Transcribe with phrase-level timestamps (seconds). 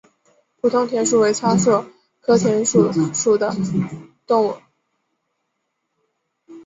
[0.59, 1.85] 普通田鼠为仓鼠
[2.21, 3.55] 科田鼠属的
[4.25, 4.55] 动物。